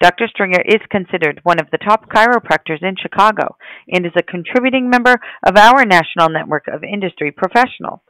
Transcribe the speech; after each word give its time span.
Dr. 0.00 0.28
Stringer 0.28 0.62
is 0.66 0.80
considered 0.90 1.40
one 1.42 1.60
of 1.60 1.68
the 1.70 1.78
top 1.78 2.08
chiropractors 2.08 2.82
in 2.82 2.96
Chicago 3.00 3.56
and 3.88 4.04
is 4.04 4.12
a 4.16 4.22
contributing 4.22 4.90
member 4.90 5.16
of 5.46 5.56
our 5.56 5.84
national 5.84 6.28
network 6.28 6.66
of 6.72 6.82
industry 6.82 7.30
professionals. 7.30 8.00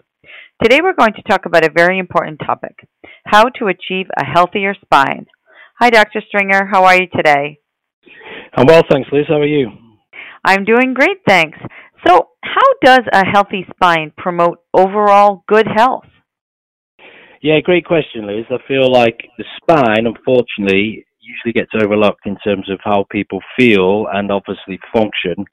Today 0.62 0.80
we're 0.82 0.94
going 0.94 1.14
to 1.14 1.22
talk 1.22 1.46
about 1.46 1.64
a 1.64 1.72
very 1.74 1.98
important 1.98 2.40
topic 2.44 2.76
how 3.24 3.44
to 3.44 3.66
achieve 3.66 4.06
a 4.16 4.24
healthier 4.24 4.74
spine. 4.74 5.26
Hi, 5.78 5.90
Dr. 5.90 6.20
Stringer. 6.28 6.66
How 6.70 6.84
are 6.84 6.96
you 6.96 7.06
today? 7.14 7.58
I'm 8.54 8.66
well, 8.66 8.82
thanks, 8.90 9.08
Liz. 9.12 9.26
How 9.28 9.40
are 9.40 9.46
you? 9.46 9.68
I'm 10.44 10.64
doing 10.64 10.94
great, 10.94 11.18
thanks. 11.26 11.58
So, 12.06 12.28
how 12.42 12.74
does 12.82 13.04
a 13.12 13.24
healthy 13.26 13.66
spine 13.74 14.12
promote 14.16 14.58
overall 14.74 15.44
good 15.46 15.66
health? 15.74 16.04
Yeah, 17.42 17.60
great 17.62 17.84
question, 17.84 18.26
Liz. 18.26 18.46
I 18.50 18.56
feel 18.68 18.90
like 18.90 19.18
the 19.38 19.44
spine, 19.56 20.06
unfortunately, 20.06 21.06
usually 21.30 21.52
gets 21.52 21.72
overlooked 21.74 22.26
in 22.26 22.36
terms 22.44 22.70
of 22.70 22.80
how 22.82 23.06
people 23.10 23.40
feel 23.58 24.06
and 24.12 24.30
obviously 24.30 24.78
function. 24.92 25.44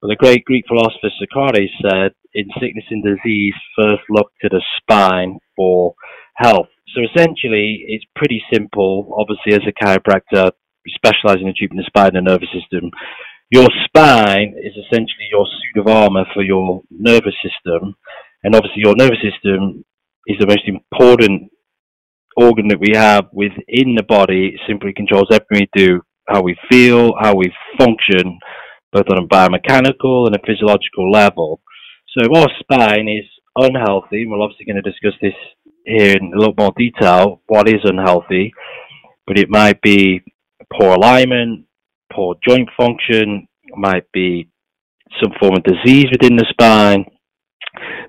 But 0.00 0.08
the 0.08 0.16
great 0.16 0.44
Greek 0.44 0.64
philosopher 0.66 1.10
Socrates 1.18 1.70
said, 1.82 2.12
in 2.32 2.46
sickness 2.60 2.86
and 2.90 3.04
disease, 3.04 3.54
first 3.76 4.02
look 4.08 4.32
to 4.40 4.48
the 4.48 4.62
spine 4.78 5.38
for 5.56 5.94
health. 6.36 6.68
So 6.94 7.02
essentially, 7.02 7.84
it's 7.86 8.04
pretty 8.16 8.42
simple. 8.52 9.14
Obviously, 9.18 9.52
as 9.52 9.68
a 9.68 9.84
chiropractor, 9.84 10.52
we 10.84 10.92
specialize 10.94 11.42
in 11.42 11.52
treating 11.56 11.76
the 11.76 11.84
spine 11.86 12.16
and 12.16 12.26
nervous 12.26 12.48
system. 12.52 12.90
Your 13.50 13.68
spine 13.84 14.54
is 14.56 14.72
essentially 14.72 15.28
your 15.30 15.46
suit 15.46 15.80
of 15.80 15.88
armor 15.88 16.24
for 16.32 16.42
your 16.42 16.82
nervous 16.90 17.34
system. 17.42 17.94
And 18.42 18.54
obviously, 18.54 18.82
your 18.82 18.96
nervous 18.96 19.20
system 19.20 19.84
is 20.26 20.38
the 20.38 20.46
most 20.46 20.66
important 20.66 21.49
organ 22.36 22.68
that 22.68 22.80
we 22.80 22.92
have 22.94 23.26
within 23.32 23.94
the 23.96 24.02
body 24.02 24.56
simply 24.66 24.92
controls 24.92 25.28
everything 25.30 25.68
we 25.74 25.82
do, 25.82 26.00
how 26.28 26.42
we 26.42 26.56
feel, 26.70 27.12
how 27.20 27.34
we 27.34 27.52
function, 27.78 28.38
both 28.92 29.06
on 29.10 29.22
a 29.22 29.26
biomechanical 29.26 30.26
and 30.26 30.36
a 30.36 30.46
physiological 30.46 31.10
level. 31.10 31.60
So 32.08 32.24
if 32.24 32.36
our 32.36 32.48
spine 32.60 33.08
is 33.08 33.26
unhealthy, 33.56 34.22
and 34.22 34.30
we're 34.30 34.40
obviously 34.40 34.66
going 34.66 34.82
to 34.82 34.90
discuss 34.90 35.12
this 35.20 35.34
here 35.84 36.16
in 36.16 36.32
a 36.32 36.38
little 36.38 36.54
more 36.56 36.72
detail, 36.76 37.42
what 37.46 37.68
is 37.68 37.80
unhealthy, 37.84 38.52
but 39.26 39.38
it 39.38 39.48
might 39.48 39.80
be 39.82 40.22
poor 40.72 40.94
alignment, 40.94 41.66
poor 42.12 42.36
joint 42.46 42.68
function, 42.76 43.48
might 43.76 44.10
be 44.12 44.48
some 45.22 45.32
form 45.40 45.54
of 45.56 45.64
disease 45.64 46.06
within 46.10 46.36
the 46.36 46.46
spine, 46.50 47.04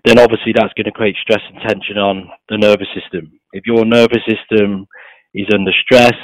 then 0.05 0.19
obviously 0.19 0.53
that's 0.55 0.73
going 0.73 0.85
to 0.85 0.91
create 0.91 1.15
stress 1.21 1.41
and 1.49 1.61
tension 1.67 1.97
on 1.97 2.29
the 2.49 2.57
nervous 2.57 2.87
system. 2.93 3.31
If 3.53 3.65
your 3.65 3.85
nervous 3.85 4.23
system 4.27 4.87
is 5.33 5.47
under 5.53 5.71
stress, 5.83 6.15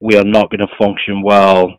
we 0.00 0.16
are 0.16 0.24
not 0.24 0.50
going 0.50 0.60
to 0.60 0.76
function 0.78 1.22
well 1.22 1.78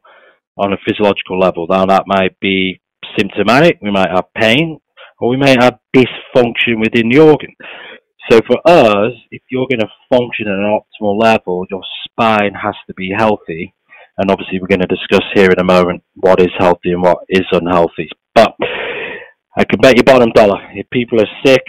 on 0.57 0.73
a 0.73 0.78
physiological 0.88 1.40
level. 1.40 1.68
Now 1.69 1.85
that 1.85 2.03
might 2.07 2.40
be 2.40 2.81
symptomatic, 3.18 3.79
we 3.81 3.91
might 3.91 4.09
have 4.09 4.34
pain, 4.34 4.79
or 5.19 5.29
we 5.29 5.38
may 5.38 5.56
have 5.59 5.79
dysfunction 5.96 6.79
within 6.79 7.09
the 7.09 7.19
organ. 7.19 7.53
So 8.29 8.40
for 8.47 8.57
us, 8.66 9.12
if 9.29 9.44
you're 9.52 9.67
going 9.67 9.81
to 9.81 9.91
function 10.09 10.47
at 10.47 10.53
an 10.53 10.79
optimal 10.79 11.22
level, 11.22 11.66
your 11.69 11.84
spine 12.06 12.53
has 12.53 12.73
to 12.88 12.94
be 12.96 13.12
healthy. 13.16 13.73
And 14.17 14.31
obviously 14.31 14.59
we're 14.59 14.67
going 14.67 14.81
to 14.81 14.88
discuss 14.88 15.23
here 15.35 15.52
in 15.52 15.59
a 15.59 15.63
moment 15.63 16.02
what 16.16 16.40
is 16.40 16.50
healthy 16.57 16.91
and 16.91 17.03
what 17.03 17.19
is 17.29 17.46
unhealthy. 17.52 18.09
But 18.34 18.56
I 19.57 19.63
can 19.63 19.79
bet 19.79 19.95
you 19.95 20.03
bottom 20.03 20.31
dollar 20.35 20.59
if 20.73 20.89
people 20.89 21.19
are 21.21 21.45
sick 21.45 21.63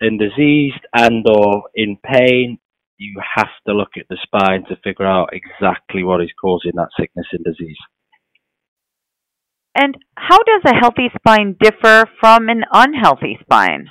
and 0.00 0.18
diseased 0.18 0.84
and 0.94 1.24
or 1.26 1.64
in 1.74 1.96
pain, 2.04 2.58
you 2.98 3.20
have 3.36 3.48
to 3.66 3.74
look 3.74 3.92
at 3.98 4.06
the 4.08 4.18
spine 4.22 4.64
to 4.68 4.76
figure 4.84 5.06
out 5.06 5.30
exactly 5.32 6.02
what 6.04 6.20
is 6.20 6.30
causing 6.40 6.72
that 6.74 6.88
sickness 6.98 7.26
and 7.32 7.44
disease. 7.44 7.78
And 9.74 9.96
how 10.16 10.38
does 10.38 10.62
a 10.66 10.78
healthy 10.78 11.08
spine 11.18 11.56
differ 11.58 12.04
from 12.20 12.48
an 12.48 12.62
unhealthy 12.70 13.38
spine? 13.40 13.90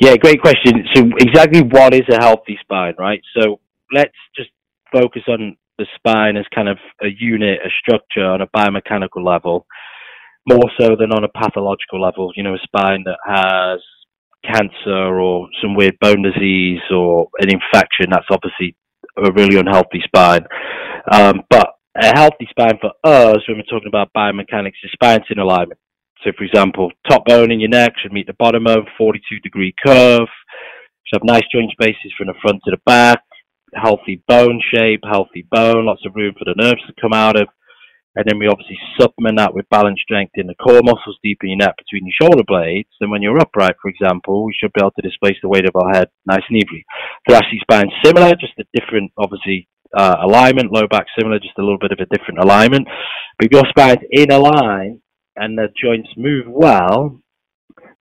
Yeah, 0.00 0.16
great 0.16 0.40
question. 0.40 0.84
So, 0.94 1.10
exactly 1.20 1.62
what 1.62 1.94
is 1.94 2.08
a 2.10 2.20
healthy 2.20 2.58
spine, 2.60 2.94
right? 2.98 3.20
So, 3.38 3.60
let's 3.92 4.16
just 4.34 4.50
focus 4.90 5.22
on 5.28 5.56
the 5.78 5.86
spine 5.96 6.36
as 6.36 6.46
kind 6.52 6.68
of 6.68 6.78
a 7.02 7.08
unit, 7.16 7.60
a 7.64 7.68
structure 7.80 8.24
on 8.24 8.40
a 8.40 8.46
biomechanical 8.48 9.24
level 9.24 9.66
more 10.48 10.70
so 10.78 10.96
than 10.98 11.12
on 11.12 11.24
a 11.24 11.28
pathological 11.28 12.00
level. 12.00 12.32
You 12.36 12.42
know, 12.42 12.54
a 12.54 12.58
spine 12.64 13.04
that 13.04 13.18
has 13.26 13.80
cancer 14.44 15.20
or 15.20 15.48
some 15.62 15.74
weird 15.74 15.98
bone 16.00 16.22
disease 16.22 16.80
or 16.90 17.28
an 17.38 17.48
infection, 17.48 18.10
that's 18.10 18.26
obviously 18.30 18.76
a 19.16 19.30
really 19.32 19.58
unhealthy 19.58 20.02
spine. 20.04 20.44
Um, 21.10 21.42
but 21.50 21.68
a 22.00 22.06
healthy 22.14 22.48
spine 22.50 22.78
for 22.80 22.90
us, 23.04 23.42
when 23.46 23.58
we're 23.58 23.70
talking 23.70 23.88
about 23.88 24.12
biomechanics, 24.16 24.80
is 24.82 24.90
spine's 24.92 25.24
in 25.30 25.38
alignment. 25.38 25.78
So, 26.24 26.30
for 26.36 26.44
example, 26.44 26.90
top 27.08 27.24
bone 27.26 27.50
in 27.50 27.60
your 27.60 27.68
neck 27.68 27.92
should 28.00 28.12
meet 28.12 28.26
the 28.26 28.34
bottom 28.38 28.64
bone, 28.64 28.86
42 28.96 29.40
degree 29.40 29.74
curve. 29.84 30.28
Should 31.04 31.20
have 31.20 31.24
nice 31.24 31.42
joint 31.52 31.70
spaces 31.72 32.12
from 32.16 32.28
the 32.28 32.34
front 32.40 32.60
to 32.64 32.70
the 32.70 32.80
back, 32.86 33.22
healthy 33.74 34.22
bone 34.28 34.60
shape, 34.72 35.00
healthy 35.04 35.46
bone, 35.50 35.86
lots 35.86 36.06
of 36.06 36.14
room 36.14 36.34
for 36.38 36.44
the 36.44 36.54
nerves 36.56 36.82
to 36.86 36.94
come 37.00 37.12
out 37.12 37.36
of. 37.36 37.48
And 38.14 38.26
then 38.28 38.38
we 38.38 38.46
obviously 38.46 38.78
supplement 39.00 39.38
that 39.38 39.54
with 39.54 39.68
balance 39.70 40.00
strength 40.02 40.32
in 40.34 40.46
the 40.46 40.54
core 40.54 40.82
muscles 40.84 41.18
deep 41.24 41.38
in 41.42 41.50
your 41.50 41.58
neck 41.58 41.76
between 41.78 42.06
your 42.06 42.16
shoulder 42.20 42.44
blades. 42.46 42.90
And 43.00 43.10
when 43.10 43.22
you're 43.22 43.40
upright, 43.40 43.76
for 43.80 43.88
example, 43.88 44.44
we 44.44 44.54
should 44.58 44.72
be 44.74 44.82
able 44.82 44.92
to 44.92 45.08
displace 45.08 45.36
the 45.40 45.48
weight 45.48 45.64
of 45.64 45.76
our 45.76 45.90
head 45.92 46.08
nice 46.26 46.44
and 46.48 46.60
evenly. 46.60 46.84
Thoracic 47.26 47.60
spine 47.62 47.90
similar, 48.04 48.32
just 48.36 48.52
a 48.58 48.64
different, 48.78 49.12
obviously, 49.16 49.68
uh, 49.96 50.16
alignment. 50.28 50.72
Low 50.72 50.86
back 50.88 51.06
similar, 51.18 51.38
just 51.38 51.56
a 51.58 51.62
little 51.62 51.80
bit 51.80 51.92
of 51.92 52.00
a 52.00 52.16
different 52.16 52.40
alignment. 52.40 52.86
But 53.38 53.46
if 53.46 53.52
your 53.52 53.64
spine's 53.70 54.04
in 54.10 54.30
a 54.30 54.38
line 54.38 55.00
and 55.36 55.56
the 55.56 55.68
joints 55.82 56.10
move 56.16 56.44
well, 56.48 57.18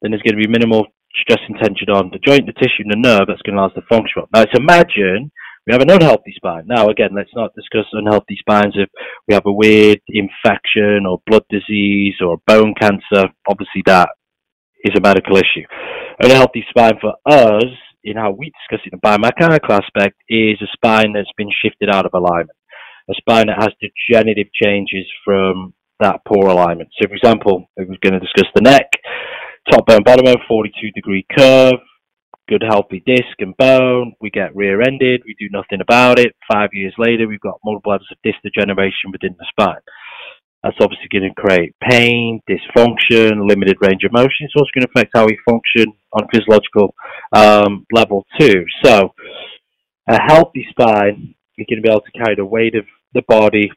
then 0.02 0.12
there's 0.12 0.24
going 0.24 0.36
to 0.36 0.46
be 0.46 0.52
minimal 0.52 0.88
stress 1.24 1.40
and 1.48 1.58
tension 1.58 1.90
on 1.90 2.12
the 2.12 2.20
joint, 2.20 2.48
the 2.48 2.54
tissue, 2.54 2.84
and 2.84 2.92
the 2.92 3.08
nerve 3.08 3.28
that's 3.28 3.42
going 3.44 3.56
to 3.56 3.62
allow 3.62 3.68
us 3.68 3.76
to 3.76 3.82
function. 3.88 4.24
Now, 4.34 4.40
let's 4.40 4.58
imagine 4.58 5.32
we 5.68 5.74
have 5.74 5.82
an 5.82 5.92
unhealthy 5.92 6.34
spine. 6.36 6.64
Now, 6.66 6.90
again, 6.90 7.12
let's 7.16 7.36
not 7.36 7.54
discuss 7.56 7.86
unhealthy 7.92 8.36
spines 8.40 8.74
if 8.76 8.90
we 9.28 9.34
have 9.36 9.46
a 9.46 9.52
weird 9.52 10.02
infection 10.08 11.06
or 11.08 11.22
blood 11.28 11.44
disease 11.50 12.16
or 12.26 12.38
bone 12.48 12.74
cancer. 12.80 13.30
Obviously, 13.48 13.84
that 13.86 14.10
is 14.84 14.96
a 14.98 15.02
medical 15.02 15.38
issue. 15.38 15.66
Unhealthy 16.20 16.66
spine 16.70 16.98
for 17.00 17.14
us, 17.26 17.70
in 18.04 18.18
how 18.18 18.32
we 18.32 18.52
discuss 18.62 18.86
it 18.86 18.94
in 18.94 19.00
the 19.02 19.08
biomechanical 19.08 19.70
aspect, 19.70 20.18
is 20.28 20.58
a 20.62 20.68
spine 20.74 21.14
that's 21.14 21.32
been 21.38 21.52
shifted 21.64 21.90
out 21.94 22.06
of 22.06 22.14
alignment. 22.16 22.58
A 23.10 23.14
spine 23.14 23.48
that 23.48 23.62
has 23.62 23.70
degenerative 23.80 24.48
changes 24.54 25.06
from 25.24 25.74
that 26.00 26.22
poor 26.28 26.50
alignment. 26.50 26.90
So, 27.00 27.08
for 27.08 27.16
example, 27.16 27.70
we're 27.78 27.86
going 27.86 28.14
to 28.14 28.20
discuss 28.20 28.48
the 28.56 28.62
neck, 28.62 28.90
top 29.70 29.86
bone, 29.86 30.02
bottom 30.04 30.26
bone, 30.26 30.42
42 30.48 30.92
degree 30.92 31.26
curve, 31.38 31.76
good 32.52 32.64
healthy 32.68 33.02
disc 33.06 33.40
and 33.40 33.56
bone. 33.56 34.14
We 34.20 34.30
get 34.30 34.54
rear-ended. 34.54 35.22
We 35.26 35.36
do 35.40 35.48
nothing 35.52 35.80
about 35.80 36.20
it. 36.20 36.36
Five 36.52 36.72
years 36.74 36.94
later, 36.98 37.26
we've 37.26 37.40
got 37.40 37.62
multiple 37.64 37.94
levels 37.94 38.10
of 38.12 38.18
disc 38.24 38.40
degeneration 38.44 39.12
within 39.12 39.38
the 39.40 39.46
spine. 39.50 39.80
That's 40.62 40.76
obviously 40.82 41.08
going 41.10 41.32
to 41.34 41.42
create 41.42 41.74
pain, 41.82 42.42
dysfunction, 42.50 43.48
limited 43.48 43.78
range 43.80 44.04
of 44.04 44.12
motion. 44.12 44.42
It's 44.42 44.54
also 44.58 44.70
going 44.76 44.86
to 44.86 44.92
affect 44.94 45.12
how 45.16 45.26
we 45.26 45.40
function 45.50 45.94
on 46.12 46.28
physiological 46.28 46.94
um, 47.34 47.86
level 47.94 48.26
too. 48.38 48.66
So, 48.84 49.14
a 50.10 50.20
healthy 50.22 50.68
spine, 50.70 51.34
you're 51.56 51.68
going 51.70 51.82
to 51.82 51.88
be 51.88 51.90
able 51.90 52.02
to 52.02 52.20
carry 52.20 52.36
the 52.36 52.46
weight 52.46 52.76
of 52.76 52.84
the 53.14 53.24
body 53.30 53.72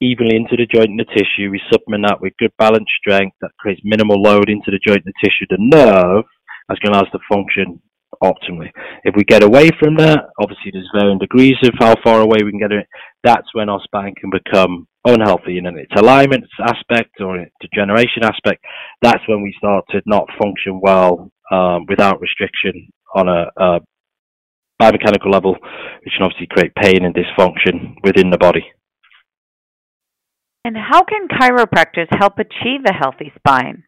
evenly 0.00 0.36
into 0.36 0.56
the 0.56 0.66
joint 0.66 0.90
and 0.90 1.00
the 1.00 1.04
tissue. 1.04 1.50
We 1.50 1.60
supplement 1.72 2.04
that 2.06 2.20
with 2.20 2.38
good 2.38 2.52
balance 2.58 2.88
strength 3.00 3.36
that 3.40 3.50
creates 3.58 3.80
minimal 3.82 4.22
load 4.22 4.48
into 4.48 4.70
the 4.70 4.78
joint 4.78 5.02
and 5.04 5.12
the 5.12 5.28
tissue. 5.28 5.46
The 5.50 5.58
nerve 5.58 6.24
to 6.74 6.90
allow 6.90 7.02
us 7.02 7.08
to 7.12 7.18
function 7.30 7.80
optimally. 8.22 8.70
If 9.04 9.14
we 9.16 9.24
get 9.24 9.42
away 9.42 9.70
from 9.78 9.96
that, 9.96 10.26
obviously 10.40 10.70
there's 10.72 10.90
varying 10.94 11.18
degrees 11.18 11.56
of 11.64 11.74
how 11.78 11.94
far 12.02 12.20
away 12.20 12.38
we 12.44 12.50
can 12.50 12.60
get 12.60 12.72
it. 12.72 12.86
That's 13.22 13.46
when 13.52 13.68
our 13.68 13.80
spine 13.84 14.14
can 14.14 14.30
become 14.30 14.86
unhealthy 15.04 15.58
in 15.58 15.66
its 15.66 15.92
alignment 15.96 16.44
aspect 16.60 17.20
or 17.20 17.46
degeneration 17.60 18.24
aspect. 18.24 18.64
That's 19.02 19.22
when 19.28 19.42
we 19.42 19.54
start 19.58 19.84
to 19.90 20.02
not 20.06 20.26
function 20.40 20.80
well 20.82 21.30
um, 21.50 21.86
without 21.88 22.20
restriction 22.20 22.88
on 23.14 23.28
a, 23.28 23.46
a 23.56 23.80
biomechanical 24.80 25.32
level, 25.32 25.52
which 26.04 26.14
can 26.16 26.24
obviously 26.24 26.48
create 26.50 26.74
pain 26.74 27.04
and 27.04 27.14
dysfunction 27.14 27.94
within 28.02 28.30
the 28.30 28.38
body. 28.38 28.64
And 30.64 30.76
how 30.76 31.04
can 31.04 31.28
chiropractors 31.28 32.08
help 32.18 32.38
achieve 32.38 32.80
a 32.86 32.92
healthy 32.92 33.32
spine? 33.36 33.84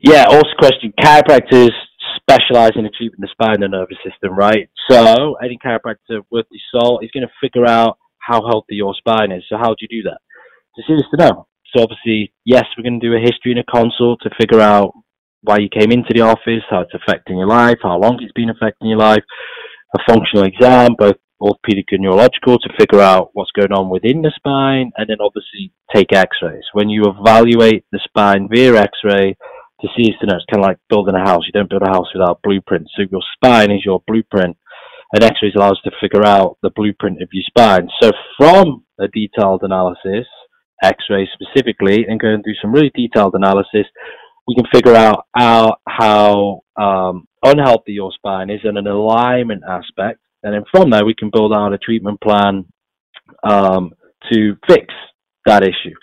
Yeah, 0.00 0.24
also 0.28 0.48
question. 0.58 0.94
Chiropractors 0.98 1.72
specialize 2.20 2.72
in 2.74 2.86
achieving 2.86 3.18
the 3.18 3.28
spine 3.32 3.62
and 3.62 3.72
nervous 3.72 3.98
system, 4.02 4.34
right? 4.34 4.70
So 4.88 5.34
any 5.44 5.58
chiropractor 5.64 6.22
worth 6.30 6.46
his 6.50 6.62
salt 6.72 7.04
is 7.04 7.10
going 7.12 7.26
to 7.26 7.32
figure 7.40 7.66
out 7.66 7.98
how 8.18 8.40
healthy 8.46 8.76
your 8.76 8.94
spine 8.94 9.30
is. 9.30 9.44
So 9.48 9.56
how 9.58 9.68
do 9.68 9.76
you 9.80 10.02
do 10.02 10.08
that? 10.08 10.20
It's 10.76 10.86
serious 10.86 11.04
to 11.10 11.16
know. 11.18 11.48
So 11.76 11.82
obviously, 11.82 12.32
yes, 12.46 12.64
we're 12.76 12.84
going 12.84 12.98
to 12.98 13.06
do 13.08 13.14
a 13.14 13.20
history 13.20 13.52
and 13.52 13.60
a 13.60 13.64
consult 13.64 14.20
to 14.22 14.30
figure 14.40 14.60
out 14.60 14.94
why 15.42 15.58
you 15.58 15.68
came 15.68 15.92
into 15.92 16.12
the 16.14 16.22
office, 16.22 16.64
how 16.70 16.80
it's 16.80 16.94
affecting 16.94 17.36
your 17.36 17.46
life, 17.46 17.78
how 17.82 17.98
long 17.98 18.18
it's 18.20 18.32
been 18.32 18.50
affecting 18.50 18.88
your 18.88 18.98
life, 18.98 19.22
a 19.94 19.98
functional 20.08 20.44
exam, 20.44 20.94
both 20.98 21.16
orthopedic 21.40 21.86
and 21.90 22.02
neurological, 22.02 22.58
to 22.58 22.68
figure 22.78 23.00
out 23.00 23.30
what's 23.34 23.52
going 23.52 23.72
on 23.72 23.88
within 23.90 24.22
the 24.22 24.32
spine, 24.34 24.92
and 24.96 25.08
then 25.08 25.18
obviously 25.20 25.72
take 25.94 26.12
x-rays. 26.12 26.64
When 26.72 26.88
you 26.88 27.04
evaluate 27.04 27.84
the 27.92 28.00
spine 28.04 28.48
via 28.50 28.76
x-ray, 28.76 29.36
to 29.82 29.88
see 29.96 30.10
is 30.10 30.16
to 30.20 30.26
know 30.26 30.36
it's 30.36 30.44
kind 30.50 30.64
of 30.64 30.68
like 30.68 30.78
building 30.88 31.14
a 31.14 31.20
house. 31.20 31.42
You 31.46 31.52
don't 31.52 31.70
build 31.70 31.82
a 31.82 31.90
house 31.90 32.08
without 32.14 32.40
blueprints. 32.42 32.90
So 32.96 33.04
your 33.10 33.22
spine 33.34 33.70
is 33.70 33.84
your 33.84 34.02
blueprint, 34.06 34.56
and 35.12 35.24
x-rays 35.24 35.54
allows 35.56 35.72
us 35.72 35.82
to 35.84 35.90
figure 36.00 36.24
out 36.24 36.58
the 36.62 36.70
blueprint 36.70 37.22
of 37.22 37.28
your 37.32 37.44
spine. 37.46 37.88
So 38.00 38.12
from 38.38 38.84
a 38.98 39.08
detailed 39.08 39.62
analysis, 39.62 40.26
x-rays 40.82 41.28
specifically, 41.34 42.06
and 42.08 42.20
going 42.20 42.42
through 42.42 42.54
some 42.62 42.72
really 42.72 42.92
detailed 42.94 43.34
analysis, 43.34 43.86
we 44.46 44.54
can 44.54 44.66
figure 44.72 44.94
out 44.94 45.26
how, 45.36 45.76
how 45.88 46.62
um, 46.76 47.26
unhealthy 47.44 47.92
your 47.92 48.12
spine 48.12 48.50
is 48.50 48.60
in 48.64 48.76
an 48.76 48.86
alignment 48.86 49.62
aspect. 49.68 50.20
And 50.42 50.54
then 50.54 50.64
from 50.70 50.90
there, 50.90 51.04
we 51.04 51.14
can 51.14 51.30
build 51.30 51.52
out 51.52 51.72
a 51.72 51.78
treatment 51.78 52.20
plan 52.20 52.64
um, 53.42 53.92
to 54.32 54.56
fix 54.66 54.86
that 55.46 55.62
issue. 55.62 55.94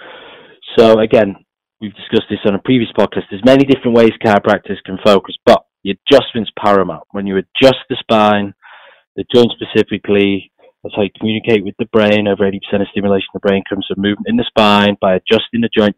So 0.77 0.99
again, 0.99 1.35
we've 1.81 1.95
discussed 1.95 2.29
this 2.29 2.39
on 2.45 2.55
a 2.55 2.59
previous 2.59 2.91
podcast. 2.97 3.23
There's 3.29 3.45
many 3.45 3.65
different 3.65 3.95
ways 3.95 4.11
chiropractors 4.23 4.83
can 4.85 4.97
focus, 5.03 5.35
but 5.45 5.65
the 5.83 5.91
adjustment's 5.91 6.51
paramount. 6.57 7.03
When 7.11 7.27
you 7.27 7.37
adjust 7.37 7.79
the 7.89 7.97
spine, 7.99 8.53
the 9.15 9.25
joint 9.33 9.51
specifically, 9.55 10.51
that's 10.83 10.95
how 10.95 11.03
you 11.03 11.09
communicate 11.17 11.63
with 11.63 11.75
the 11.79 11.85
brain. 11.85 12.27
Over 12.27 12.49
80% 12.49 12.81
of 12.81 12.87
stimulation 12.91 13.27
of 13.33 13.41
the 13.41 13.47
brain 13.47 13.63
comes 13.69 13.85
from 13.87 14.01
movement 14.01 14.27
in 14.27 14.37
the 14.37 14.45
spine 14.47 14.97
by 15.01 15.15
adjusting 15.15 15.61
the 15.61 15.69
joint 15.75 15.95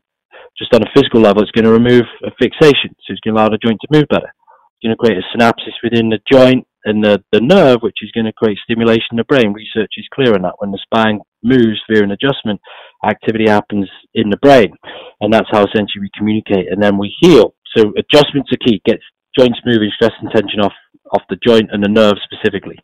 just 0.58 0.74
on 0.74 0.84
a 0.84 0.92
physical 0.96 1.22
level, 1.22 1.42
it's 1.42 1.52
going 1.52 1.66
to 1.66 1.72
remove 1.72 2.04
a 2.24 2.32
fixation. 2.42 2.92
So 3.06 3.14
it's 3.14 3.22
going 3.22 3.36
to 3.36 3.42
allow 3.42 3.50
the 3.50 3.62
joint 3.64 3.80
to 3.82 3.88
move 3.92 4.08
better. 4.10 4.28
It's 4.28 4.84
going 4.84 4.96
to 4.96 5.00
create 5.00 5.18
a 5.18 5.28
synapsis 5.32 5.76
within 5.84 6.10
the 6.10 6.20
joint 6.32 6.68
and 6.86 7.04
the, 7.04 7.24
the 7.32 7.42
nerve, 7.42 7.80
which 7.82 8.00
is 8.02 8.12
going 8.12 8.26
to 8.26 8.34
create 8.34 8.58
stimulation 8.64 9.12
in 9.12 9.18
the 9.18 9.24
brain. 9.24 9.54
Research 9.54 9.92
is 9.98 10.08
clear 10.14 10.34
on 10.34 10.44
that. 10.44 10.60
When 10.60 10.72
the 10.72 10.84
spine 10.84 11.20
moves 11.44 11.80
via 11.90 12.04
an 12.04 12.12
adjustment, 12.12 12.60
activity 13.06 13.50
happens 13.50 13.90
in 14.14 14.30
the 14.30 14.38
brain. 14.38 14.74
And 15.22 15.34
that's 15.34 15.48
how 15.52 15.64
essentially 15.66 16.02
we 16.02 16.12
communicate. 16.18 16.72
And 16.72 16.82
then 16.82 16.98
we 16.98 17.14
heal. 17.20 17.56
So 17.76 17.94
adjustments 17.98 18.50
are 18.52 18.66
key. 18.66 18.82
Get 18.86 19.00
joints 19.38 19.60
moving, 19.66 19.92
stress 19.96 20.12
and 20.22 20.32
tension 20.32 20.60
off, 20.60 20.74
off 21.14 21.24
the 21.30 21.38
joint 21.46 21.70
and 21.72 21.84
the 21.84 21.90
nerve 21.90 22.16
specifically. 22.26 22.78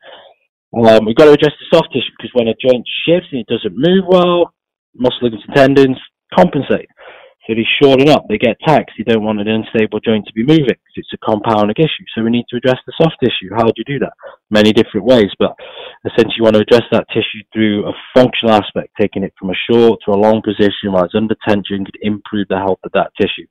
Um, 0.76 1.06
we've 1.06 1.16
got 1.16 1.26
to 1.26 1.32
adjust 1.32 1.56
the 1.60 1.78
soft 1.78 1.94
tissue 1.94 2.12
because 2.18 2.32
when 2.34 2.48
a 2.48 2.56
joint 2.60 2.86
shifts 3.08 3.30
and 3.32 3.42
it 3.42 3.48
doesn't 3.48 3.76
move 3.76 4.04
well, 4.08 4.54
muscle 4.96 5.20
ligaments 5.24 5.46
and 5.48 5.56
tendons 5.56 5.98
compensate. 6.34 6.90
So 7.46 7.54
they 7.54 7.66
shorten 7.82 8.10
up, 8.10 8.26
they 8.28 8.40
get 8.40 8.58
taxed. 8.66 8.98
You 8.98 9.06
don't 9.06 9.24
want 9.24 9.40
an 9.40 9.48
unstable 9.48 10.00
joint 10.00 10.26
to 10.26 10.34
be 10.34 10.42
moving 10.42 10.66
because 10.66 10.98
it's 10.98 11.14
a 11.14 11.22
compounding 11.22 11.78
issue. 11.78 12.06
So 12.14 12.24
we 12.24 12.32
need 12.32 12.50
to 12.50 12.58
address 12.58 12.82
the 12.88 12.94
soft 12.98 13.22
tissue. 13.22 13.54
How 13.54 13.70
do 13.70 13.78
you 13.78 13.86
do 13.86 14.00
that? 14.00 14.14
Many 14.50 14.74
different 14.74 15.06
ways, 15.06 15.30
but 15.38 15.54
essentially 16.10 16.42
you 16.42 16.44
want 16.44 16.56
to 16.56 16.66
address 16.66 16.90
that 16.92 17.06
tissue 17.14 17.46
through 17.54 17.86
a 17.86 17.94
functional 18.18 18.56
aspect, 18.56 18.98
taking 19.00 19.22
it 19.22 19.34
from 19.38 19.52
a 19.52 19.62
short 19.70 20.00
to 20.06 20.12
a 20.12 20.18
long 20.18 20.42
position 20.42 20.90
while 20.90 21.06
it's 21.06 21.14
under 21.14 21.36
tension 21.48 21.86
could 21.86 22.02
improve 22.02 22.48
the 22.50 22.58
health 22.58 22.82
of 22.84 22.92
that 22.94 23.14
tissue. 23.22 23.46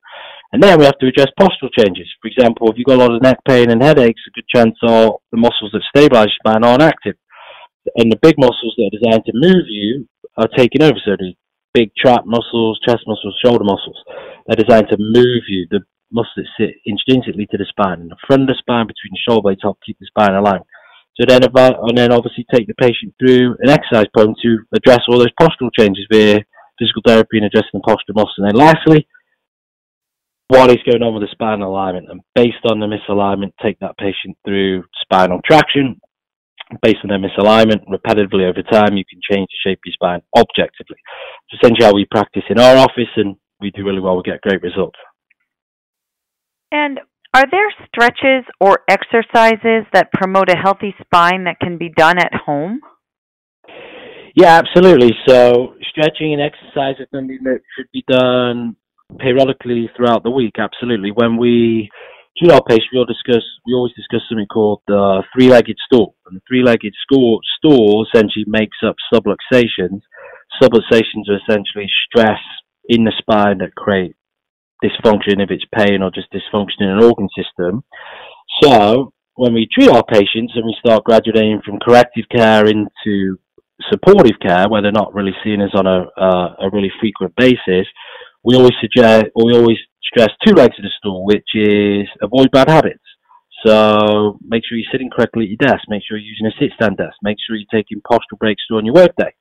And 0.51 0.61
then 0.61 0.77
we 0.77 0.83
have 0.83 0.99
to 0.99 1.07
address 1.07 1.31
postural 1.39 1.71
changes. 1.71 2.11
For 2.21 2.27
example, 2.27 2.69
if 2.69 2.75
you've 2.77 2.87
got 2.87 2.99
a 2.99 3.03
lot 3.07 3.15
of 3.15 3.21
neck 3.21 3.39
pain 3.47 3.71
and 3.71 3.81
headaches, 3.81 4.21
a 4.27 4.35
good 4.35 4.47
chance 4.53 4.75
are 4.83 5.15
the 5.31 5.39
muscles 5.39 5.71
that 5.71 5.87
stabilize 5.95 6.27
your 6.35 6.43
spine 6.43 6.67
aren't 6.67 6.83
active. 6.83 7.15
And 7.95 8.11
the 8.11 8.19
big 8.21 8.35
muscles 8.37 8.75
that 8.75 8.91
are 8.91 8.97
designed 8.99 9.23
to 9.25 9.31
move 9.35 9.67
you 9.69 10.07
are 10.37 10.49
taking 10.57 10.83
over. 10.83 10.99
So 11.05 11.15
the 11.15 11.33
big 11.75 11.91
trap 11.99 12.23
muscles, 12.25 12.79
chest 12.87 13.03
muscles, 13.05 13.35
shoulder 13.43 13.67
muscles. 13.67 13.99
They're 14.47 14.63
designed 14.63 14.87
to 14.89 14.97
move 14.97 15.43
you. 15.51 15.67
The 15.69 15.81
muscles 16.11 16.39
that 16.39 16.47
sit 16.55 16.75
intrinsically 16.87 17.45
to 17.51 17.57
the 17.57 17.67
spine, 17.67 17.99
and 17.99 18.11
the 18.11 18.23
front 18.25 18.47
of 18.47 18.55
the 18.55 18.55
spine 18.63 18.87
between 18.87 19.11
the 19.11 19.19
shoulder 19.27 19.43
blades 19.43 19.59
help 19.61 19.77
keep 19.85 19.99
the 19.99 20.07
spine 20.07 20.33
aligned. 20.33 20.63
So 21.19 21.25
then, 21.27 21.43
and 21.43 21.97
then 21.97 22.11
obviously 22.11 22.45
take 22.53 22.67
the 22.67 22.79
patient 22.79 23.13
through 23.19 23.55
an 23.59 23.69
exercise 23.69 24.07
program 24.13 24.35
to 24.43 24.59
address 24.73 25.03
all 25.07 25.19
those 25.19 25.35
postural 25.39 25.71
changes 25.77 26.07
via 26.11 26.39
physical 26.79 27.03
therapy 27.05 27.37
and 27.37 27.45
addressing 27.45 27.75
the 27.75 27.87
postural 27.87 28.15
muscles. 28.15 28.35
And 28.37 28.47
then 28.47 28.55
lastly, 28.55 29.07
what 30.47 30.69
is 30.71 30.83
going 30.89 31.01
on 31.01 31.13
with 31.13 31.23
the 31.23 31.31
spinal 31.31 31.71
alignment? 31.71 32.07
And 32.09 32.21
based 32.35 32.63
on 32.69 32.79
the 32.79 32.87
misalignment, 32.87 33.53
take 33.61 33.79
that 33.79 33.97
patient 33.97 34.37
through 34.45 34.83
spinal 35.01 35.39
traction, 35.43 35.99
based 36.81 36.97
on 37.03 37.09
their 37.09 37.19
misalignment 37.19 37.85
repetitively 37.87 38.49
over 38.49 38.63
time, 38.63 38.97
you 38.97 39.05
can 39.05 39.19
change 39.31 39.47
the 39.49 39.69
shape 39.69 39.79
of 39.79 39.85
your 39.85 39.93
spine 39.93 40.21
objectively. 40.35 40.97
It's 41.49 41.61
essentially 41.61 41.85
how 41.85 41.93
we 41.93 42.05
practice 42.05 42.43
in 42.49 42.59
our 42.59 42.77
office, 42.77 43.11
and 43.17 43.35
we 43.59 43.71
do 43.71 43.83
really 43.83 43.99
well. 43.99 44.17
We 44.17 44.23
get 44.23 44.41
great 44.41 44.61
results. 44.61 44.97
And 46.71 46.99
are 47.33 47.45
there 47.49 47.71
stretches 47.87 48.45
or 48.59 48.79
exercises 48.89 49.85
that 49.93 50.11
promote 50.13 50.49
a 50.49 50.57
healthy 50.57 50.95
spine 51.01 51.43
that 51.45 51.59
can 51.59 51.77
be 51.77 51.89
done 51.89 52.17
at 52.17 52.33
home? 52.33 52.79
Yeah, 54.35 54.57
absolutely. 54.57 55.11
So 55.27 55.75
stretching 55.89 56.33
and 56.33 56.41
exercise 56.41 56.95
is 56.99 57.07
something 57.13 57.39
that 57.43 57.61
should 57.77 57.87
be 57.93 58.03
done 58.07 58.75
periodically 59.19 59.89
throughout 59.95 60.23
the 60.23 60.29
week. 60.29 60.55
Absolutely. 60.57 61.11
When 61.11 61.37
we 61.37 61.89
to 62.37 62.53
our 62.53 62.61
patient, 62.63 62.89
we'll 62.93 63.05
discuss, 63.05 63.43
we 63.65 63.73
always 63.73 63.93
discuss 63.93 64.21
something 64.27 64.47
called 64.47 64.81
the 64.87 65.23
three-legged 65.33 65.77
stool. 65.85 66.15
And 66.25 66.37
the 66.37 66.41
three-legged 66.47 66.93
stool, 67.03 67.39
stool 67.57 68.05
essentially 68.05 68.45
makes 68.47 68.77
up 68.85 68.95
subluxations. 69.13 70.01
Subluxations 70.61 71.29
are 71.29 71.39
essentially 71.39 71.87
stress 72.07 72.39
in 72.87 73.03
the 73.03 73.13
spine 73.17 73.59
that 73.59 73.75
create 73.75 74.15
dysfunction 74.83 75.41
if 75.41 75.49
it's 75.49 75.65
pain 75.73 76.01
or 76.01 76.11
just 76.11 76.31
dysfunction 76.31 76.81
in 76.81 76.89
an 76.89 77.03
organ 77.03 77.29
system. 77.35 77.83
So 78.61 79.13
when 79.35 79.53
we 79.53 79.67
treat 79.71 79.89
our 79.89 80.03
patients 80.03 80.53
and 80.55 80.65
we 80.65 80.75
start 80.79 81.03
graduating 81.03 81.61
from 81.65 81.79
corrective 81.79 82.25
care 82.29 82.65
into 82.67 83.37
supportive 83.89 84.39
care, 84.41 84.67
where 84.69 84.81
they're 84.81 84.91
not 84.91 85.13
really 85.13 85.35
seeing 85.43 85.61
us 85.61 85.71
on 85.73 85.87
a, 85.87 86.07
uh, 86.19 86.55
a 86.59 86.69
really 86.71 86.91
frequent 86.99 87.33
basis, 87.35 87.87
we 88.43 88.55
always 88.55 88.75
suggest, 88.79 89.25
or 89.35 89.45
we 89.45 89.57
always 89.57 89.77
stress 90.05 90.29
two 90.45 90.53
legs 90.53 90.75
of 90.77 90.83
the 90.83 90.91
stool, 90.97 91.25
which 91.25 91.49
is 91.53 92.07
avoid 92.21 92.51
bad 92.51 92.69
habits. 92.69 93.03
So 93.65 94.37
make 94.45 94.63
sure 94.67 94.77
you're 94.77 94.91
sitting 94.91 95.09
correctly 95.09 95.45
at 95.45 95.49
your 95.49 95.63
desk. 95.65 95.85
Make 95.87 96.03
sure 96.05 96.17
you're 96.17 96.27
using 96.27 96.47
a 96.47 96.55
sit-stand 96.59 96.97
desk. 96.97 97.17
Make 97.23 97.37
sure 97.41 97.55
you're 97.55 97.65
taking 97.73 98.01
postural 98.01 98.37
breaks 98.39 98.63
during 98.69 98.85
your 98.85 98.95
workday. 98.95 99.33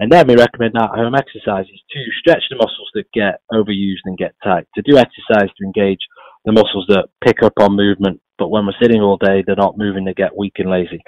And 0.00 0.10
then 0.10 0.26
we 0.26 0.36
recommend 0.36 0.74
at-home 0.76 1.14
exercises 1.14 1.82
to 1.90 2.00
stretch 2.20 2.42
the 2.50 2.56
muscles 2.56 2.90
that 2.94 3.10
get 3.12 3.42
overused 3.52 4.06
and 4.06 4.16
get 4.16 4.34
tight. 4.42 4.66
To 4.76 4.82
do 4.82 4.96
exercise 4.96 5.50
to 5.50 5.64
engage 5.64 5.98
the 6.44 6.52
muscles 6.52 6.86
that 6.88 7.08
pick 7.24 7.42
up 7.42 7.54
on 7.60 7.74
movement, 7.74 8.20
but 8.38 8.48
when 8.48 8.64
we're 8.64 8.78
sitting 8.80 9.02
all 9.02 9.16
day, 9.16 9.42
they're 9.44 9.56
not 9.56 9.76
moving, 9.76 10.04
they 10.04 10.14
get 10.14 10.36
weak 10.36 10.54
and 10.58 10.70
lazy. 10.70 11.02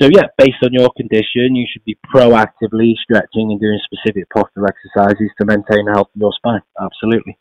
So 0.00 0.08
yeah, 0.12 0.28
based 0.36 0.60
on 0.62 0.72
your 0.72 0.90
condition, 0.94 1.56
you 1.56 1.66
should 1.72 1.84
be 1.84 1.96
proactively 2.14 2.92
stretching 3.02 3.50
and 3.50 3.60
doing 3.60 3.80
specific 3.84 4.28
postural 4.28 4.68
exercises 4.68 5.30
to 5.40 5.46
maintain 5.46 5.86
the 5.86 5.92
health 5.94 6.08
of 6.14 6.20
your 6.20 6.32
spine. 6.36 6.60
Absolutely. 6.78 7.38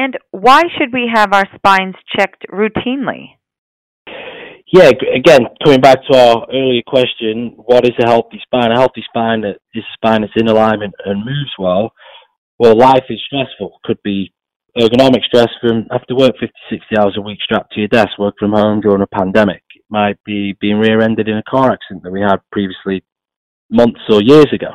And 0.00 0.16
why 0.30 0.62
should 0.78 0.94
we 0.94 1.10
have 1.14 1.34
our 1.34 1.44
spines 1.56 1.94
checked 2.16 2.46
routinely? 2.50 3.36
Yeah, 4.72 4.88
again, 5.14 5.40
coming 5.62 5.82
back 5.82 5.98
to 6.10 6.16
our 6.16 6.46
earlier 6.50 6.80
question, 6.86 7.52
what 7.58 7.84
is 7.84 7.90
a 8.02 8.08
healthy 8.08 8.40
spine? 8.42 8.72
A 8.72 8.78
healthy 8.78 9.04
spine 9.06 9.44
is 9.44 9.56
a 9.76 9.80
spine 9.92 10.22
that's 10.22 10.32
in 10.36 10.48
alignment 10.48 10.94
and 11.04 11.18
moves 11.18 11.52
well. 11.58 11.92
Well, 12.58 12.78
life 12.78 13.04
is 13.10 13.20
stressful. 13.26 13.78
Could 13.84 13.98
be 14.02 14.32
ergonomic 14.78 15.22
stress 15.24 15.48
from 15.60 15.86
to 16.08 16.14
work 16.14 16.32
50, 16.40 16.50
60 16.70 16.86
hours 16.98 17.16
a 17.18 17.20
week 17.20 17.40
strapped 17.44 17.74
to 17.74 17.80
your 17.80 17.88
desk, 17.88 18.18
work 18.18 18.36
from 18.38 18.52
home 18.52 18.80
during 18.80 19.02
a 19.02 19.06
pandemic. 19.06 19.62
It 19.74 19.84
might 19.90 20.16
be 20.24 20.56
being 20.62 20.78
rear-ended 20.78 21.28
in 21.28 21.36
a 21.36 21.42
car 21.42 21.72
accident 21.72 22.04
that 22.04 22.12
we 22.12 22.22
had 22.22 22.38
previously 22.50 23.04
months 23.70 24.00
or 24.08 24.22
years 24.22 24.48
ago. 24.50 24.70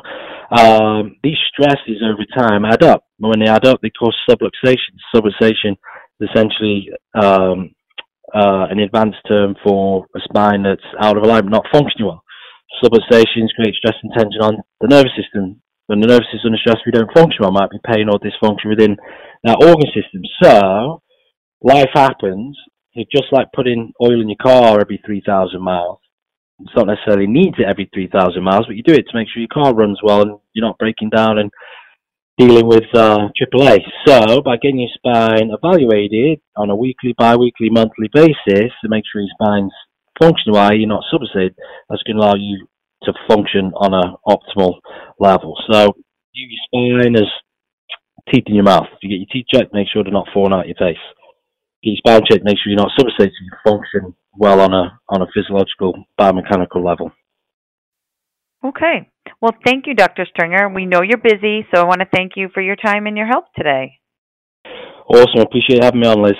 Um, 0.50 1.16
these 1.22 1.38
stresses 1.48 2.02
over 2.04 2.24
time 2.36 2.64
add 2.64 2.82
up. 2.82 3.04
When 3.18 3.40
they 3.40 3.50
add 3.50 3.66
up, 3.66 3.80
they 3.82 3.90
cause 3.90 4.14
subluxation. 4.28 4.94
Subluxation 5.14 5.76
is 6.20 6.28
essentially 6.30 6.90
um, 7.14 7.74
uh, 8.34 8.66
an 8.70 8.78
advanced 8.80 9.18
term 9.26 9.56
for 9.64 10.06
a 10.14 10.20
spine 10.24 10.62
that's 10.62 10.86
out 11.00 11.16
of 11.16 11.22
alignment, 11.22 11.52
not 11.52 11.66
functioning 11.72 12.06
well. 12.06 12.22
Subluxations 12.82 13.54
create 13.56 13.74
stress 13.74 13.96
and 14.02 14.12
tension 14.16 14.42
on 14.42 14.56
the 14.80 14.88
nervous 14.88 15.12
system. 15.16 15.60
When 15.86 16.00
the 16.00 16.08
nervous 16.08 16.26
system 16.32 16.52
is 16.52 16.60
stressed, 16.60 16.84
we 16.84 16.92
don't 16.92 17.12
function 17.14 17.38
well. 17.40 17.52
Might 17.52 17.70
be 17.70 17.78
pain 17.86 18.08
or 18.08 18.18
dysfunction 18.18 18.68
within 18.68 18.96
that 19.44 19.62
organ 19.62 19.90
system. 19.94 20.22
So 20.42 21.02
life 21.62 21.90
happens. 21.94 22.56
It's 22.94 23.10
just 23.10 23.32
like 23.32 23.48
putting 23.54 23.92
oil 24.02 24.20
in 24.20 24.28
your 24.28 24.36
car 24.42 24.80
every 24.80 25.00
3,000 25.04 25.60
miles. 25.62 25.98
It's 26.60 26.74
not 26.74 26.86
necessarily 26.86 27.26
needs 27.26 27.56
it 27.58 27.66
every 27.68 27.90
3,000 27.92 28.42
miles, 28.42 28.66
but 28.66 28.76
you 28.76 28.82
do 28.82 28.94
it 28.94 29.06
to 29.08 29.16
make 29.16 29.28
sure 29.28 29.40
your 29.40 29.52
car 29.52 29.74
runs 29.74 30.00
well 30.02 30.22
and 30.22 30.38
you're 30.52 30.66
not 30.66 30.78
breaking 30.78 31.10
down 31.10 31.38
and 31.38 31.50
dealing 32.38 32.66
with 32.66 32.84
uh, 32.94 33.28
AAA. 33.40 33.78
So 34.06 34.42
by 34.42 34.56
getting 34.56 34.80
your 34.80 34.90
spine 34.94 35.50
evaluated 35.50 36.40
on 36.56 36.70
a 36.70 36.76
weekly, 36.76 37.14
bi-weekly, 37.18 37.70
monthly 37.70 38.08
basis 38.12 38.72
to 38.82 38.88
make 38.88 39.04
sure 39.10 39.22
your 39.22 39.30
spine's 39.40 39.72
functioning 40.20 40.54
well, 40.54 40.74
you're 40.74 40.88
not 40.88 41.04
subluxated, 41.12 41.54
that's 41.88 42.02
going 42.02 42.16
to 42.16 42.22
allow 42.22 42.34
you 42.34 42.66
to 43.02 43.12
function 43.28 43.72
on 43.76 43.92
an 43.92 44.14
optimal 44.26 44.80
level. 45.18 45.56
So 45.70 45.94
your 46.32 47.02
spine 47.02 47.16
as 47.16 47.28
teeth 48.32 48.44
in 48.46 48.54
your 48.54 48.64
mouth. 48.64 48.86
If 48.92 48.98
you 49.02 49.10
get 49.10 49.26
your 49.26 49.32
teeth 49.32 49.46
checked, 49.52 49.74
make 49.74 49.88
sure 49.92 50.02
they're 50.02 50.12
not 50.12 50.28
falling 50.32 50.52
out 50.52 50.66
your 50.66 50.76
face. 50.76 50.96
Get 51.82 51.98
your 52.04 52.20
check 52.20 52.28
checked, 52.28 52.44
make 52.44 52.56
sure 52.56 52.72
you're 52.72 52.76
not 52.76 52.90
so 52.98 53.06
you 53.18 53.50
function 53.64 54.14
well 54.36 54.60
on 54.60 54.72
a 54.72 55.00
on 55.08 55.22
a 55.22 55.26
physiological 55.34 56.04
biomechanical 56.18 56.84
level. 56.84 57.10
Okay. 58.64 59.10
Well, 59.40 59.52
thank 59.64 59.86
you, 59.86 59.94
Dr. 59.94 60.26
Stringer. 60.30 60.68
We 60.74 60.86
know 60.86 61.02
you're 61.02 61.18
busy, 61.18 61.66
so 61.72 61.82
I 61.82 61.84
want 61.84 62.00
to 62.00 62.08
thank 62.12 62.32
you 62.36 62.48
for 62.52 62.62
your 62.62 62.76
time 62.76 63.06
and 63.06 63.16
your 63.16 63.26
help 63.26 63.44
today. 63.54 64.00
Awesome. 65.08 65.40
Appreciate 65.40 65.84
having 65.84 66.00
me 66.00 66.08
on, 66.08 66.20
Liz. 66.22 66.34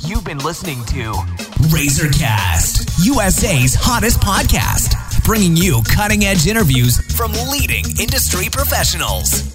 You've 0.00 0.24
been 0.24 0.38
listening 0.38 0.84
to 0.86 1.12
Razorcast, 1.72 3.04
USA's 3.04 3.74
hottest 3.74 4.20
podcast, 4.20 5.24
bringing 5.24 5.56
you 5.56 5.82
cutting 5.88 6.24
edge 6.24 6.46
interviews 6.46 6.98
from 7.14 7.32
leading 7.50 7.84
industry 7.98 8.48
professionals. 8.50 9.53